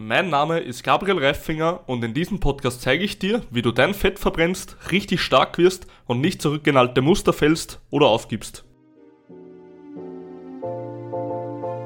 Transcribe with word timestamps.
Mein 0.00 0.30
Name 0.30 0.60
ist 0.60 0.84
Gabriel 0.84 1.18
Reifinger 1.18 1.80
und 1.86 2.04
in 2.04 2.14
diesem 2.14 2.38
Podcast 2.38 2.82
zeige 2.82 3.02
ich 3.02 3.18
dir, 3.18 3.42
wie 3.50 3.62
du 3.62 3.72
dein 3.72 3.94
Fett 3.94 4.20
verbrennst, 4.20 4.76
richtig 4.92 5.20
stark 5.20 5.58
wirst 5.58 5.88
und 6.06 6.20
nicht 6.20 6.40
zurück 6.40 6.64
in 6.68 6.76
alte 6.76 7.02
Muster 7.02 7.32
fällst 7.32 7.80
oder 7.90 8.06
aufgibst. 8.06 8.62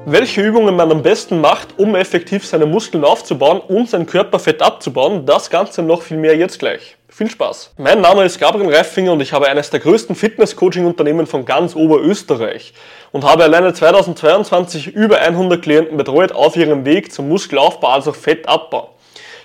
Welche 0.05 0.43
Übungen 0.43 0.75
man 0.75 0.91
am 0.91 1.01
besten 1.01 1.41
macht, 1.41 1.79
um 1.79 1.95
effektiv 1.95 2.45
seine 2.45 2.67
Muskeln 2.67 3.03
aufzubauen 3.03 3.59
und 3.61 3.89
sein 3.89 4.05
Körperfett 4.05 4.61
abzubauen, 4.61 5.25
das 5.25 5.49
Ganze 5.49 5.81
noch 5.81 6.03
viel 6.03 6.17
mehr 6.17 6.37
jetzt 6.37 6.59
gleich. 6.59 6.97
Viel 7.15 7.29
Spaß! 7.29 7.73
Mein 7.77 8.01
Name 8.01 8.23
ist 8.23 8.39
Gabriel 8.39 8.73
Reifinger 8.73 9.11
und 9.11 9.21
ich 9.21 9.33
habe 9.33 9.47
eines 9.47 9.69
der 9.69 9.79
größten 9.79 10.15
Fitness-Coaching-Unternehmen 10.15 11.27
von 11.27 11.45
ganz 11.45 11.75
Oberösterreich 11.75 12.73
und 13.11 13.23
habe 13.23 13.43
alleine 13.43 13.71
2022 13.71 14.87
über 14.87 15.19
100 15.19 15.61
Klienten 15.61 15.95
betreut 15.95 16.31
auf 16.31 16.55
ihrem 16.55 16.85
Weg 16.85 17.13
zum 17.13 17.29
Muskelaufbau, 17.29 17.89
also 17.89 18.13
Fettabbau. 18.13 18.95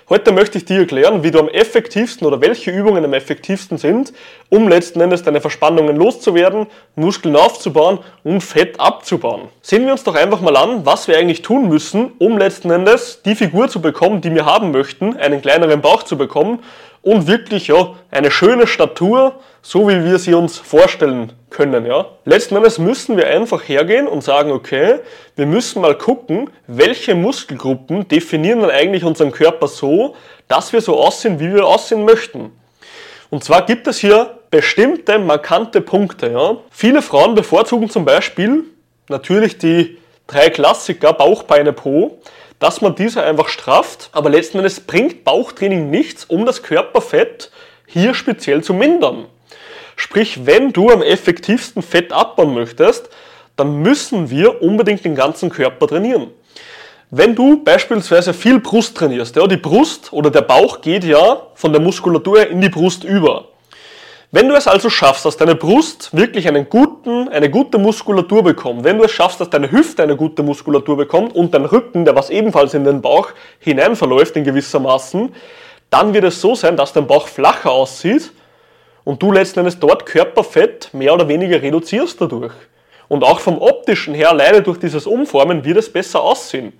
Heute 0.09 0.31
möchte 0.31 0.57
ich 0.57 0.65
dir 0.65 0.79
erklären, 0.79 1.21
wie 1.21 1.29
du 1.29 1.37
am 1.37 1.47
effektivsten 1.47 2.25
oder 2.25 2.41
welche 2.41 2.71
Übungen 2.71 3.05
am 3.05 3.13
effektivsten 3.13 3.77
sind, 3.77 4.11
um 4.49 4.67
letzten 4.67 4.99
Endes 5.01 5.21
deine 5.21 5.39
Verspannungen 5.39 5.95
loszuwerden, 5.95 6.65
Muskeln 6.95 7.35
aufzubauen 7.35 7.99
und 8.23 8.41
Fett 8.41 8.79
abzubauen. 8.79 9.49
Sehen 9.61 9.85
wir 9.85 9.91
uns 9.91 10.03
doch 10.03 10.15
einfach 10.15 10.41
mal 10.41 10.57
an, 10.57 10.83
was 10.87 11.07
wir 11.07 11.15
eigentlich 11.19 11.43
tun 11.43 11.69
müssen, 11.69 12.13
um 12.17 12.39
letzten 12.39 12.71
Endes 12.71 13.21
die 13.23 13.35
Figur 13.35 13.67
zu 13.67 13.79
bekommen, 13.79 14.21
die 14.21 14.33
wir 14.33 14.47
haben 14.47 14.71
möchten, 14.71 15.15
einen 15.15 15.43
kleineren 15.43 15.81
Bauch 15.81 16.01
zu 16.01 16.17
bekommen 16.17 16.63
und 17.09 17.27
wirklich 17.27 17.67
ja, 17.67 17.95
eine 18.11 18.29
schöne 18.29 18.67
Statur, 18.67 19.39
so 19.61 19.87
wie 19.89 20.03
wir 20.03 20.19
sie 20.19 20.35
uns 20.35 20.57
vorstellen 20.57 21.33
können. 21.49 21.85
Ja. 21.85 22.05
Letzten 22.25 22.55
Endes 22.55 22.77
müssen 22.77 23.17
wir 23.17 23.27
einfach 23.27 23.67
hergehen 23.67 24.07
und 24.07 24.23
sagen, 24.23 24.51
okay, 24.51 24.99
wir 25.35 25.47
müssen 25.47 25.81
mal 25.81 25.97
gucken, 25.97 26.51
welche 26.67 27.15
Muskelgruppen 27.15 28.07
definieren 28.07 28.61
dann 28.61 28.69
eigentlich 28.69 29.03
unseren 29.03 29.31
Körper 29.31 29.67
so, 29.67 30.15
dass 30.47 30.71
wir 30.71 30.81
so 30.81 30.99
aussehen, 30.99 31.39
wie 31.39 31.51
wir 31.51 31.65
aussehen 31.65 32.05
möchten. 32.05 32.51
Und 33.31 33.43
zwar 33.43 33.65
gibt 33.65 33.87
es 33.87 33.97
hier 33.97 34.37
bestimmte 34.51 35.17
markante 35.17 35.81
Punkte. 35.81 36.29
Ja. 36.31 36.57
Viele 36.69 37.01
Frauen 37.01 37.33
bevorzugen 37.33 37.89
zum 37.89 38.05
Beispiel 38.05 38.65
natürlich 39.07 39.57
die 39.57 39.97
drei 40.27 40.51
Klassiker 40.51 41.13
Bauch, 41.13 41.41
Beine, 41.43 41.73
Po 41.73 42.19
dass 42.59 42.81
man 42.81 42.95
diese 42.95 43.23
einfach 43.23 43.49
strafft, 43.49 44.09
aber 44.11 44.29
letzten 44.29 44.57
Endes 44.57 44.81
bringt 44.81 45.23
Bauchtraining 45.23 45.89
nichts, 45.89 46.25
um 46.25 46.45
das 46.45 46.61
Körperfett 46.61 47.51
hier 47.87 48.13
speziell 48.13 48.63
zu 48.63 48.73
mindern. 48.73 49.25
Sprich, 49.95 50.45
wenn 50.45 50.71
du 50.71 50.89
am 50.89 51.01
effektivsten 51.01 51.81
Fett 51.81 52.13
abbauen 52.13 52.53
möchtest, 52.53 53.09
dann 53.55 53.81
müssen 53.81 54.29
wir 54.29 54.61
unbedingt 54.61 55.03
den 55.03 55.15
ganzen 55.15 55.49
Körper 55.49 55.87
trainieren. 55.87 56.27
Wenn 57.11 57.35
du 57.35 57.63
beispielsweise 57.63 58.33
viel 58.33 58.59
Brust 58.59 58.95
trainierst, 58.95 59.35
ja, 59.35 59.47
die 59.47 59.57
Brust 59.57 60.13
oder 60.13 60.29
der 60.29 60.43
Bauch 60.43 60.79
geht 60.79 61.03
ja 61.03 61.47
von 61.55 61.73
der 61.73 61.81
Muskulatur 61.81 62.47
in 62.47 62.61
die 62.61 62.69
Brust 62.69 63.03
über. 63.03 63.48
Wenn 64.31 64.47
du 64.47 64.53
es 64.53 64.67
also 64.67 64.91
schaffst, 64.91 65.25
dass 65.25 65.37
deine 65.37 65.55
Brust 65.55 66.15
wirklich 66.15 66.47
einen 66.47 66.69
guten, 66.69 67.29
eine 67.29 67.49
gute 67.49 67.79
Muskulatur 67.79 68.43
bekommt, 68.43 68.83
wenn 68.83 68.99
du 68.99 69.05
es 69.05 69.11
schaffst, 69.11 69.41
dass 69.41 69.49
deine 69.49 69.71
Hüfte 69.71 70.03
eine 70.03 70.15
gute 70.15 70.43
Muskulatur 70.43 70.97
bekommt 70.97 71.35
und 71.35 71.51
dein 71.55 71.65
Rücken, 71.65 72.05
der 72.05 72.15
was 72.15 72.29
ebenfalls 72.29 72.75
in 72.75 72.83
den 72.83 73.01
Bauch 73.01 73.31
hinein 73.57 73.95
verläuft 73.95 74.35
in 74.35 74.43
gewissermaßen, 74.43 75.33
dann 75.89 76.13
wird 76.13 76.25
es 76.25 76.39
so 76.39 76.53
sein, 76.53 76.77
dass 76.77 76.93
dein 76.93 77.07
Bauch 77.07 77.27
flacher 77.27 77.71
aussieht 77.71 78.31
und 79.03 79.19
du 79.19 79.31
letzten 79.31 79.61
Endes 79.61 79.79
dort 79.79 80.05
Körperfett 80.05 80.93
mehr 80.93 81.15
oder 81.15 81.27
weniger 81.27 81.59
reduzierst 81.59 82.21
dadurch. 82.21 82.53
Und 83.07 83.23
auch 83.23 83.39
vom 83.39 83.57
optischen 83.59 84.13
her, 84.13 84.29
alleine 84.29 84.61
durch 84.61 84.77
dieses 84.77 85.07
Umformen, 85.07 85.65
wird 85.65 85.77
es 85.77 85.91
besser 85.91 86.21
aussehen. 86.21 86.73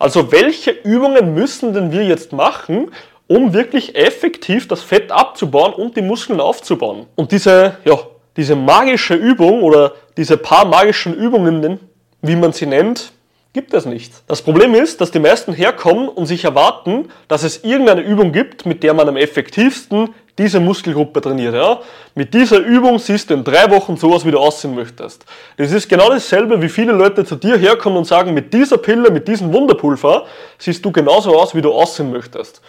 Also 0.00 0.32
welche 0.32 0.72
Übungen 0.72 1.34
müssen 1.34 1.72
denn 1.72 1.92
wir 1.92 2.04
jetzt 2.04 2.32
machen, 2.32 2.90
um 3.26 3.52
wirklich 3.54 3.96
effektiv 3.96 4.68
das 4.68 4.82
Fett 4.82 5.10
abzubauen 5.10 5.72
und 5.72 5.96
die 5.96 6.02
Muskeln 6.02 6.40
aufzubauen. 6.40 7.06
Und 7.14 7.32
diese, 7.32 7.78
ja, 7.84 7.98
diese 8.36 8.56
magische 8.56 9.14
Übung 9.14 9.62
oder 9.62 9.92
diese 10.16 10.36
paar 10.36 10.64
magischen 10.64 11.14
Übungen, 11.14 11.80
wie 12.22 12.36
man 12.36 12.52
sie 12.52 12.66
nennt, 12.66 13.12
gibt 13.54 13.72
es 13.72 13.86
nicht. 13.86 14.12
Das 14.26 14.42
Problem 14.42 14.74
ist, 14.74 15.00
dass 15.00 15.12
die 15.12 15.20
meisten 15.20 15.54
herkommen 15.54 16.08
und 16.08 16.26
sich 16.26 16.44
erwarten, 16.44 17.08
dass 17.28 17.44
es 17.44 17.64
irgendeine 17.64 18.02
Übung 18.02 18.32
gibt, 18.32 18.66
mit 18.66 18.82
der 18.82 18.92
man 18.92 19.08
am 19.08 19.16
effektivsten 19.16 20.12
diese 20.36 20.58
Muskelgruppe 20.58 21.20
trainiert. 21.20 21.54
Ja? 21.54 21.80
Mit 22.16 22.34
dieser 22.34 22.58
Übung 22.58 22.98
siehst 22.98 23.30
du 23.30 23.34
in 23.34 23.44
drei 23.44 23.70
Wochen 23.70 23.96
so 23.96 24.12
aus, 24.12 24.26
wie 24.26 24.32
du 24.32 24.38
aussehen 24.38 24.74
möchtest. 24.74 25.24
Das 25.56 25.70
ist 25.70 25.88
genau 25.88 26.10
dasselbe, 26.10 26.60
wie 26.60 26.68
viele 26.68 26.90
Leute 26.90 27.24
zu 27.24 27.36
dir 27.36 27.56
herkommen 27.56 27.96
und 27.96 28.04
sagen, 28.06 28.34
mit 28.34 28.52
dieser 28.52 28.76
Pille, 28.76 29.10
mit 29.12 29.28
diesem 29.28 29.52
Wunderpulver 29.52 30.26
siehst 30.58 30.84
du 30.84 30.90
genauso 30.90 31.38
aus, 31.38 31.54
wie 31.54 31.62
du 31.62 31.72
aussehen 31.72 32.10
möchtest. 32.10 32.60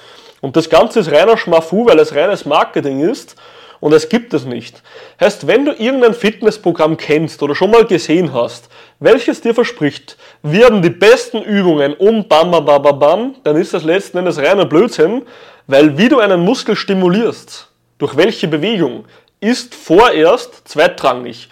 Und 0.42 0.56
das 0.56 0.70
Ganze 0.70 1.00
ist 1.00 1.12
reiner 1.12 1.36
Schmafu, 1.36 1.88
weil 1.88 1.98
es 1.98 2.14
reines 2.14 2.46
Marketing 2.46 3.00
ist 3.00 3.36
und 3.80 3.94
es 3.94 4.10
gibt 4.10 4.34
es 4.34 4.46
nicht. 4.46 4.82
Heißt, 5.20 5.48
wenn 5.48 5.66
du 5.66 5.72
irgendein 5.72 6.14
Fitnessprogramm 6.14 6.98
kennst 6.98 7.42
oder 7.44 7.56
schon 7.56 7.72
mal 7.72 7.86
gesehen 7.86 8.34
hast, 8.34 8.70
welches 9.00 9.42
dir 9.42 9.54
verspricht, 9.54 10.18
werden 10.42 10.82
die 10.82 10.90
besten 10.90 11.42
Übungen 11.42 11.94
um 11.94 12.28
bam 12.28 12.52
bam 12.52 12.66
bam 12.66 12.82
bam, 12.82 13.00
bam 13.00 13.36
dann 13.44 13.56
ist 13.56 13.74
das 13.74 13.84
letzten 13.84 14.20
Endes 14.20 14.38
reiner 14.38 14.66
Blödsinn, 14.66 15.24
weil 15.68 15.98
wie 15.98 16.10
du 16.10 16.20
einen 16.20 16.42
Muskel 16.44 16.76
stimulierst, 16.76 17.68
durch 17.98 18.16
welche 18.18 18.48
Bewegung, 18.48 19.06
ist 19.40 19.76
vorerst 19.76 20.68
zweitrangig. 20.68 21.50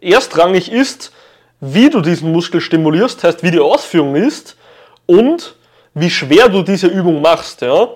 Erstrangig 0.00 0.70
ist, 0.70 1.12
wie 1.60 1.90
du 1.90 2.00
diesen 2.00 2.32
Muskel 2.32 2.60
stimulierst, 2.60 3.24
heißt 3.24 3.42
wie 3.42 3.50
die 3.50 3.58
Ausführung 3.58 4.14
ist 4.14 4.56
und 5.06 5.56
wie 5.94 6.10
schwer 6.10 6.48
du 6.48 6.62
diese 6.62 6.86
Übung 6.86 7.20
machst. 7.20 7.62
Ja? 7.62 7.88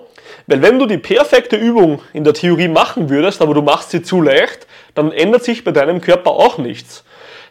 Weil 0.47 0.61
wenn 0.61 0.79
du 0.79 0.85
die 0.85 0.97
perfekte 0.97 1.55
Übung 1.55 2.01
in 2.13 2.23
der 2.23 2.33
Theorie 2.33 2.67
machen 2.67 3.09
würdest, 3.09 3.41
aber 3.41 3.53
du 3.53 3.61
machst 3.61 3.91
sie 3.91 4.01
zu 4.01 4.21
leicht, 4.21 4.67
dann 4.95 5.11
ändert 5.11 5.43
sich 5.43 5.63
bei 5.63 5.71
deinem 5.71 6.01
Körper 6.01 6.31
auch 6.31 6.57
nichts. 6.57 7.03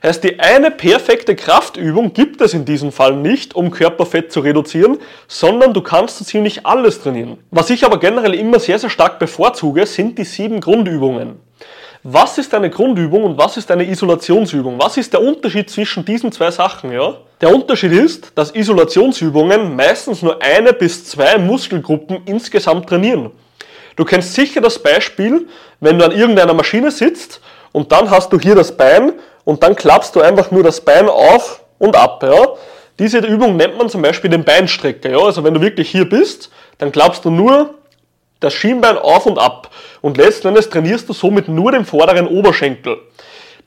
Heißt, 0.02 0.24
die 0.24 0.40
eine 0.40 0.72
perfekte 0.72 1.36
Kraftübung 1.36 2.12
gibt 2.12 2.40
es 2.40 2.54
in 2.54 2.64
diesem 2.64 2.90
Fall 2.90 3.14
nicht, 3.14 3.54
um 3.54 3.70
Körperfett 3.70 4.32
zu 4.32 4.40
reduzieren, 4.40 4.98
sondern 5.28 5.74
du 5.74 5.80
kannst 5.80 6.18
so 6.18 6.24
ziemlich 6.24 6.66
alles 6.66 7.00
trainieren. 7.00 7.38
Was 7.52 7.70
ich 7.70 7.84
aber 7.84 8.00
generell 8.00 8.34
immer 8.34 8.58
sehr, 8.58 8.80
sehr 8.80 8.90
stark 8.90 9.20
bevorzuge, 9.20 9.86
sind 9.86 10.18
die 10.18 10.24
sieben 10.24 10.60
Grundübungen. 10.60 11.36
Was 12.04 12.36
ist 12.36 12.52
eine 12.52 12.68
Grundübung 12.68 13.22
und 13.22 13.38
was 13.38 13.56
ist 13.56 13.70
eine 13.70 13.88
Isolationsübung? 13.88 14.76
Was 14.76 14.96
ist 14.96 15.12
der 15.12 15.22
Unterschied 15.22 15.70
zwischen 15.70 16.04
diesen 16.04 16.32
zwei 16.32 16.50
Sachen? 16.50 16.90
Ja? 16.90 17.14
Der 17.40 17.54
Unterschied 17.54 17.92
ist, 17.92 18.32
dass 18.34 18.52
Isolationsübungen 18.52 19.76
meistens 19.76 20.20
nur 20.20 20.42
eine 20.42 20.72
bis 20.72 21.04
zwei 21.04 21.38
Muskelgruppen 21.38 22.22
insgesamt 22.24 22.88
trainieren. 22.88 23.30
Du 23.94 24.04
kennst 24.04 24.34
sicher 24.34 24.60
das 24.60 24.80
Beispiel, 24.80 25.46
wenn 25.78 25.96
du 25.96 26.04
an 26.04 26.10
irgendeiner 26.10 26.54
Maschine 26.54 26.90
sitzt 26.90 27.40
und 27.70 27.92
dann 27.92 28.10
hast 28.10 28.32
du 28.32 28.40
hier 28.40 28.56
das 28.56 28.76
Bein 28.76 29.12
und 29.44 29.62
dann 29.62 29.76
klappst 29.76 30.16
du 30.16 30.22
einfach 30.22 30.50
nur 30.50 30.64
das 30.64 30.80
Bein 30.80 31.08
auf 31.08 31.62
und 31.78 31.94
ab. 31.94 32.20
Ja? 32.24 32.48
Diese 32.98 33.18
Übung 33.18 33.56
nennt 33.56 33.78
man 33.78 33.88
zum 33.88 34.02
Beispiel 34.02 34.28
den 34.28 34.42
Beinstrecker. 34.42 35.08
Ja? 35.08 35.18
Also 35.18 35.44
wenn 35.44 35.54
du 35.54 35.60
wirklich 35.60 35.88
hier 35.88 36.08
bist, 36.08 36.50
dann 36.78 36.90
klappst 36.90 37.24
du 37.24 37.30
nur 37.30 37.74
das 38.42 38.54
Schienbein 38.54 38.98
auf 38.98 39.26
und 39.26 39.38
ab. 39.38 39.70
Und 40.00 40.16
letzten 40.16 40.48
Endes 40.48 40.68
trainierst 40.68 41.08
du 41.08 41.12
somit 41.12 41.48
nur 41.48 41.72
den 41.72 41.84
vorderen 41.84 42.26
Oberschenkel. 42.26 42.98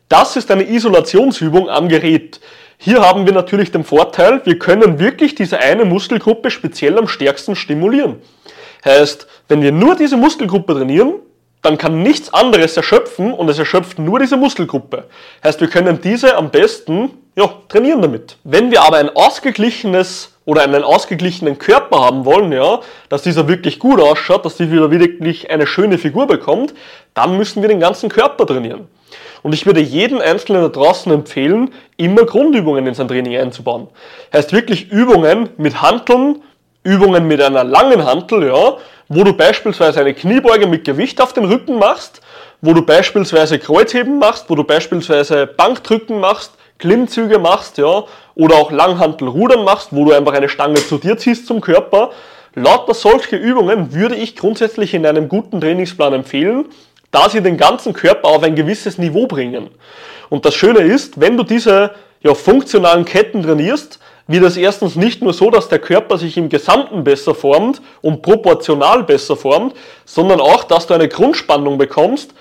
Das 0.09 0.35
ist 0.35 0.51
eine 0.51 0.69
Isolationsübung 0.69 1.69
am 1.69 1.89
Gerät. 1.89 2.39
Hier 2.77 3.01
haben 3.01 3.25
wir 3.25 3.33
natürlich 3.33 3.71
den 3.71 3.83
Vorteil, 3.83 4.41
wir 4.43 4.59
können 4.59 4.99
wirklich 4.99 5.33
diese 5.33 5.59
eine 5.59 5.85
Muskelgruppe 5.85 6.51
speziell 6.51 6.97
am 6.97 7.07
stärksten 7.07 7.55
stimulieren. 7.55 8.21
Heißt, 8.83 9.27
wenn 9.47 9.61
wir 9.61 9.71
nur 9.71 9.95
diese 9.95 10.17
Muskelgruppe 10.17 10.73
trainieren, 10.73 11.15
dann 11.61 11.77
kann 11.79 12.03
nichts 12.03 12.31
anderes 12.31 12.77
erschöpfen 12.77 13.33
und 13.33 13.49
es 13.49 13.57
erschöpft 13.57 13.97
nur 13.97 14.19
diese 14.19 14.37
Muskelgruppe. 14.37 15.05
Heißt, 15.43 15.61
wir 15.61 15.67
können 15.67 15.99
diese 15.99 16.35
am 16.35 16.51
besten 16.51 17.11
ja, 17.35 17.49
trainieren 17.69 18.01
damit. 18.01 18.37
Wenn 18.43 18.69
wir 18.69 18.83
aber 18.83 18.97
ein 18.97 19.09
ausgeglichenes 19.09 20.34
oder 20.45 20.61
einen 20.61 20.83
ausgeglichenen 20.83 21.57
Körper 21.57 22.01
haben 22.01 22.25
wollen, 22.25 22.51
ja, 22.51 22.79
dass 23.09 23.23
dieser 23.23 23.47
wirklich 23.47 23.79
gut 23.79 23.99
ausschaut, 23.99 24.45
dass 24.45 24.57
dieser 24.57 24.91
wirklich 24.91 25.49
eine 25.49 25.67
schöne 25.67 25.97
Figur 25.97 26.27
bekommt, 26.27 26.73
dann 27.13 27.37
müssen 27.37 27.61
wir 27.61 27.69
den 27.69 27.79
ganzen 27.79 28.09
Körper 28.09 28.45
trainieren. 28.45 28.87
Und 29.41 29.53
ich 29.53 29.65
würde 29.65 29.79
jedem 29.79 30.19
Einzelnen 30.21 30.61
da 30.63 30.69
draußen 30.69 31.11
empfehlen, 31.11 31.71
immer 31.97 32.25
Grundübungen 32.25 32.87
in 32.87 32.93
sein 32.93 33.07
Training 33.07 33.37
einzubauen. 33.37 33.87
Heißt 34.33 34.53
wirklich 34.53 34.91
Übungen 34.91 35.49
mit 35.57 35.81
Hanteln, 35.81 36.41
Übungen 36.83 37.27
mit 37.27 37.41
einer 37.41 37.63
langen 37.63 38.05
Hantel, 38.05 38.47
ja, 38.47 38.77
wo 39.07 39.23
du 39.23 39.33
beispielsweise 39.33 39.99
eine 39.99 40.13
Kniebeuge 40.13 40.67
mit 40.67 40.83
Gewicht 40.83 41.21
auf 41.21 41.33
den 41.33 41.45
Rücken 41.45 41.77
machst, 41.77 42.21
wo 42.61 42.73
du 42.73 42.81
beispielsweise 42.81 43.59
Kreuzheben 43.59 44.17
machst, 44.17 44.49
wo 44.49 44.55
du 44.55 44.63
beispielsweise 44.63 45.45
Bankdrücken 45.47 46.19
machst, 46.19 46.53
Klimmzüge 46.79 47.39
machst, 47.39 47.77
ja, 47.77 48.03
oder 48.35 48.55
auch 48.55 48.71
Langhantelrudern 48.71 49.63
machst, 49.63 49.89
wo 49.91 50.05
du 50.05 50.11
einfach 50.13 50.33
eine 50.33 50.49
Stange 50.49 50.75
zu 50.75 50.97
dir 50.97 51.17
ziehst 51.17 51.47
zum 51.47 51.61
Körper. 51.61 52.11
Lauter 52.53 52.93
solche 52.93 53.35
Übungen 53.35 53.93
würde 53.93 54.15
ich 54.15 54.35
grundsätzlich 54.35 54.93
in 54.93 55.05
einem 55.05 55.27
guten 55.27 55.59
Trainingsplan 55.59 56.13
empfehlen, 56.13 56.65
da 57.11 57.29
sie 57.29 57.41
den 57.41 57.57
ganzen 57.57 57.93
Körper 57.93 58.29
auf 58.29 58.43
ein 58.43 58.55
gewisses 58.55 58.97
Niveau 58.97 59.27
bringen. 59.27 59.69
Und 60.29 60.45
das 60.45 60.55
Schöne 60.55 60.79
ist, 60.79 61.19
wenn 61.19 61.37
du 61.37 61.43
diese 61.43 61.91
ja, 62.21 62.33
funktionalen 62.33 63.05
Ketten 63.05 63.43
trainierst, 63.43 63.99
wird 64.27 64.43
es 64.43 64.57
erstens 64.57 64.95
nicht 64.95 65.21
nur 65.21 65.33
so, 65.33 65.51
dass 65.51 65.69
der 65.69 65.79
Körper 65.79 66.17
sich 66.17 66.35
im 66.37 66.49
Gesamten 66.49 67.03
besser 67.03 67.35
formt 67.35 67.81
und 68.01 68.21
proportional 68.21 69.03
besser 69.03 69.35
formt, 69.35 69.75
sondern 70.03 70.41
auch, 70.41 70.63
dass 70.63 70.87
du 70.87 70.93
eine 70.95 71.07
Grundspannung 71.07 71.77
bekommst, 71.77 72.33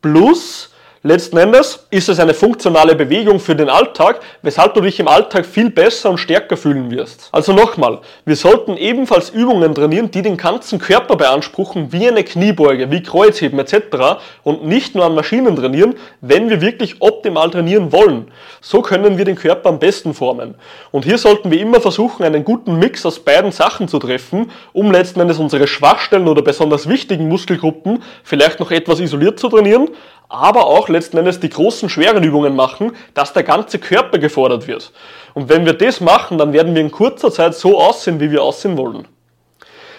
plus 0.00 0.71
Letzten 1.04 1.36
Endes 1.36 1.84
ist 1.90 2.08
es 2.08 2.20
eine 2.20 2.32
funktionale 2.32 2.94
Bewegung 2.94 3.40
für 3.40 3.56
den 3.56 3.68
Alltag, 3.68 4.20
weshalb 4.42 4.74
du 4.74 4.80
dich 4.82 5.00
im 5.00 5.08
Alltag 5.08 5.44
viel 5.44 5.68
besser 5.68 6.10
und 6.10 6.18
stärker 6.18 6.56
fühlen 6.56 6.92
wirst. 6.92 7.28
Also 7.32 7.52
nochmal, 7.52 7.98
wir 8.24 8.36
sollten 8.36 8.76
ebenfalls 8.76 9.30
Übungen 9.30 9.74
trainieren, 9.74 10.12
die 10.12 10.22
den 10.22 10.36
ganzen 10.36 10.78
Körper 10.78 11.16
beanspruchen, 11.16 11.92
wie 11.92 12.06
eine 12.06 12.22
Kniebeuge, 12.22 12.88
wie 12.92 13.02
Kreuzheben 13.02 13.58
etc. 13.58 14.20
und 14.44 14.64
nicht 14.64 14.94
nur 14.94 15.04
an 15.04 15.16
Maschinen 15.16 15.56
trainieren, 15.56 15.96
wenn 16.20 16.48
wir 16.48 16.60
wirklich 16.60 17.02
optimal 17.02 17.50
trainieren 17.50 17.90
wollen. 17.90 18.30
So 18.60 18.80
können 18.80 19.18
wir 19.18 19.24
den 19.24 19.34
Körper 19.34 19.70
am 19.70 19.80
besten 19.80 20.14
formen. 20.14 20.54
Und 20.92 21.04
hier 21.04 21.18
sollten 21.18 21.50
wir 21.50 21.60
immer 21.60 21.80
versuchen, 21.80 22.22
einen 22.22 22.44
guten 22.44 22.78
Mix 22.78 23.04
aus 23.04 23.18
beiden 23.18 23.50
Sachen 23.50 23.88
zu 23.88 23.98
treffen, 23.98 24.52
um 24.72 24.92
letzten 24.92 25.18
Endes 25.18 25.40
unsere 25.40 25.66
Schwachstellen 25.66 26.28
oder 26.28 26.42
besonders 26.42 26.88
wichtigen 26.88 27.26
Muskelgruppen 27.26 28.04
vielleicht 28.22 28.60
noch 28.60 28.70
etwas 28.70 29.00
isoliert 29.00 29.40
zu 29.40 29.48
trainieren, 29.48 29.88
aber 30.32 30.66
auch 30.66 30.88
letzten 30.88 31.18
Endes 31.18 31.40
die 31.40 31.50
großen, 31.50 31.88
schweren 31.88 32.24
Übungen 32.24 32.56
machen, 32.56 32.92
dass 33.12 33.34
der 33.34 33.42
ganze 33.42 33.78
Körper 33.78 34.18
gefordert 34.18 34.66
wird. 34.66 34.92
Und 35.34 35.48
wenn 35.48 35.66
wir 35.66 35.74
das 35.74 36.00
machen, 36.00 36.38
dann 36.38 36.52
werden 36.52 36.74
wir 36.74 36.80
in 36.80 36.90
kurzer 36.90 37.30
Zeit 37.30 37.54
so 37.54 37.78
aussehen, 37.78 38.18
wie 38.18 38.30
wir 38.30 38.42
aussehen 38.42 38.78
wollen. 38.78 39.06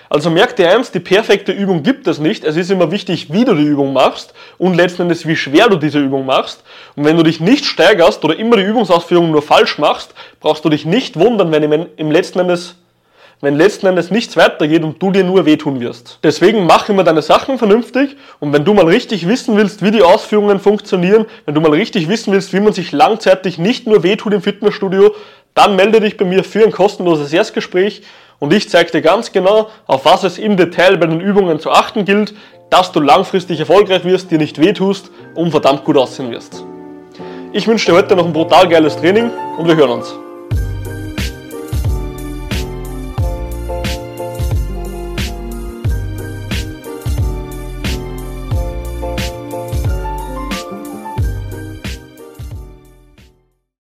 Also 0.09 0.29
merk 0.29 0.55
dir 0.55 0.71
eins, 0.71 0.91
die 0.91 0.99
perfekte 0.99 1.51
Übung 1.51 1.81
gibt 1.81 2.07
es 2.07 2.19
nicht. 2.19 2.43
Es 2.43 2.55
ist 2.55 2.69
immer 2.69 2.91
wichtig, 2.91 3.31
wie 3.33 3.45
du 3.45 3.55
die 3.55 3.63
Übung 3.63 3.93
machst 3.93 4.33
und 4.57 4.75
letzten 4.75 5.03
Endes, 5.03 5.27
wie 5.27 5.35
schwer 5.35 5.69
du 5.69 5.77
diese 5.77 5.99
Übung 5.99 6.25
machst. 6.25 6.63
Und 6.95 7.05
wenn 7.05 7.17
du 7.17 7.23
dich 7.23 7.39
nicht 7.39 7.65
steigerst 7.65 8.23
oder 8.23 8.37
immer 8.37 8.57
die 8.57 8.63
Übungsausführung 8.63 9.31
nur 9.31 9.41
falsch 9.41 9.77
machst, 9.79 10.13
brauchst 10.39 10.65
du 10.65 10.69
dich 10.69 10.85
nicht 10.85 11.17
wundern, 11.17 11.51
wenn 11.51 11.87
im 11.95 12.11
letzten 12.11 12.39
Endes 12.39 12.75
wenn 13.43 13.57
letzten 13.57 13.87
Endes 13.87 14.09
nichts 14.09 14.37
weitergeht 14.37 14.85
und 14.85 15.01
du 15.01 15.11
dir 15.11 15.25
nur 15.25 15.45
wehtun 15.45 15.81
wirst. 15.81 16.17
Deswegen 16.23 16.65
mach 16.65 16.87
immer 16.87 17.03
deine 17.03 17.21
Sachen 17.21 17.57
vernünftig 17.57 18.15
und 18.39 18.53
wenn 18.53 18.63
du 18.63 18.73
mal 18.73 18.85
richtig 18.85 19.27
wissen 19.27 19.57
willst, 19.57 19.83
wie 19.83 19.91
die 19.91 20.01
Ausführungen 20.01 20.61
funktionieren, 20.61 21.25
wenn 21.45 21.53
du 21.53 21.59
mal 21.59 21.71
richtig 21.71 22.07
wissen 22.07 22.31
willst, 22.31 22.53
wie 22.53 22.61
man 22.61 22.71
sich 22.71 22.93
langzeitig 22.93 23.57
nicht 23.57 23.85
nur 23.85 24.01
wehtut 24.01 24.33
im 24.33 24.41
Fitnessstudio, 24.41 25.13
dann 25.55 25.75
melde 25.75 25.99
dich 25.99 26.15
bei 26.15 26.23
mir 26.23 26.45
für 26.45 26.63
ein 26.63 26.71
kostenloses 26.71 27.33
Erstgespräch 27.33 28.03
und 28.39 28.53
ich 28.53 28.69
zeige 28.69 28.91
dir 28.91 29.01
ganz 29.01 29.33
genau, 29.33 29.69
auf 29.87 30.05
was 30.05 30.23
es 30.23 30.37
im 30.37 30.55
Detail 30.55 30.95
bei 30.95 31.07
den 31.07 31.19
Übungen 31.19 31.59
zu 31.59 31.69
achten 31.69 32.05
gilt, 32.05 32.33
dass 32.69 32.93
du 32.93 33.01
langfristig 33.01 33.59
erfolgreich 33.59 34.05
wirst, 34.05 34.31
dir 34.31 34.37
nicht 34.37 34.57
wehtust 34.61 35.11
und 35.35 35.51
verdammt 35.51 35.83
gut 35.83 35.97
aussehen 35.97 36.31
wirst. 36.31 36.63
Ich 37.51 37.67
wünsche 37.67 37.91
dir 37.91 37.97
heute 37.97 38.15
noch 38.15 38.25
ein 38.25 38.31
brutal 38.31 38.69
geiles 38.69 38.95
Training 38.95 39.31
und 39.57 39.67
wir 39.67 39.75
hören 39.75 39.91
uns. 39.91 40.22